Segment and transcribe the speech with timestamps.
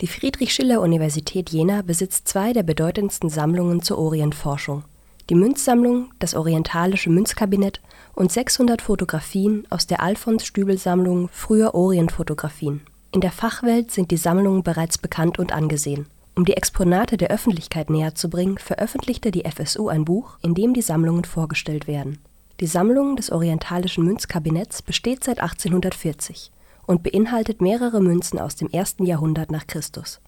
[0.00, 4.82] Die Friedrich-Schiller-Universität Jena besitzt zwei der bedeutendsten Sammlungen zur Orientforschung:
[5.28, 7.82] die Münzsammlung, das Orientalische Münzkabinett
[8.14, 12.80] und 600 Fotografien aus der Alfons-Stübl-Sammlung Früher Orientfotografien.
[13.12, 16.06] In der Fachwelt sind die Sammlungen bereits bekannt und angesehen.
[16.34, 21.24] Um die Exponate der Öffentlichkeit näherzubringen, veröffentlichte die FSU ein Buch, in dem die Sammlungen
[21.24, 22.20] vorgestellt werden.
[22.60, 26.52] Die Sammlung des Orientalischen Münzkabinetts besteht seit 1840
[26.86, 30.20] und beinhaltet mehrere Münzen aus dem ersten Jahrhundert nach Christus.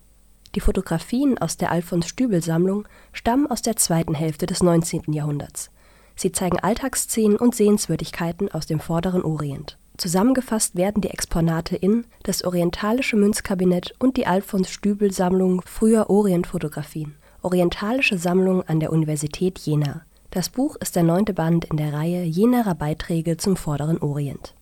[0.54, 5.12] Die Fotografien aus der Alfons-Stübl-Sammlung stammen aus der zweiten Hälfte des 19.
[5.12, 5.70] Jahrhunderts.
[6.14, 9.78] Sie zeigen Alltagsszenen und Sehenswürdigkeiten aus dem Vorderen Orient.
[9.96, 17.14] Zusammengefasst werden die Exponate in Das Orientalische Münzkabinett und die Alfons-Stübl-Sammlung Früher Orientfotografien.
[17.42, 20.02] Orientalische Sammlung an der Universität Jena.
[20.30, 24.54] Das Buch ist der neunte Band in der Reihe Jenaer Beiträge zum Vorderen Orient.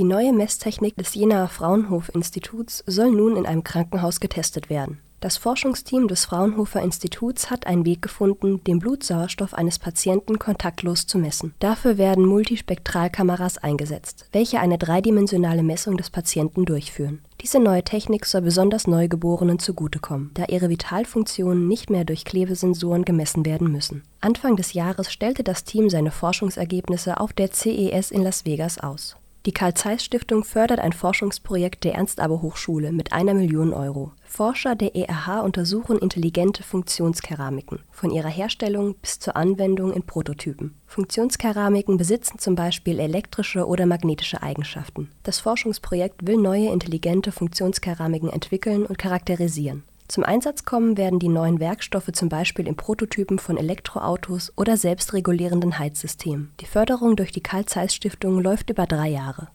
[0.00, 4.98] Die neue Messtechnik des Jenaer Fraunhofer-Instituts soll nun in einem Krankenhaus getestet werden.
[5.20, 11.18] Das Forschungsteam des Fraunhofer Instituts hat einen Weg gefunden, den Blutsauerstoff eines Patienten kontaktlos zu
[11.18, 11.52] messen.
[11.58, 17.20] Dafür werden Multispektralkameras eingesetzt, welche eine dreidimensionale Messung des Patienten durchführen.
[17.42, 23.44] Diese neue Technik soll besonders Neugeborenen zugutekommen, da ihre Vitalfunktionen nicht mehr durch Klebesensoren gemessen
[23.44, 24.02] werden müssen.
[24.22, 29.16] Anfang des Jahres stellte das Team seine Forschungsergebnisse auf der CES in Las Vegas aus.
[29.46, 34.12] Die Carl-Zeiss-Stiftung fördert ein Forschungsprojekt der Ernst-Abbe-Hochschule mit einer Million Euro.
[34.22, 40.74] Forscher der ERH untersuchen intelligente Funktionskeramiken, von ihrer Herstellung bis zur Anwendung in Prototypen.
[40.86, 45.08] Funktionskeramiken besitzen zum Beispiel elektrische oder magnetische Eigenschaften.
[45.22, 49.84] Das Forschungsprojekt will neue intelligente Funktionskeramiken entwickeln und charakterisieren.
[50.10, 55.78] Zum Einsatz kommen werden die neuen Werkstoffe zum Beispiel in Prototypen von Elektroautos oder selbstregulierenden
[55.78, 56.52] Heizsystemen.
[56.58, 59.50] Die Förderung durch die Carl Zeiss Stiftung läuft über drei Jahre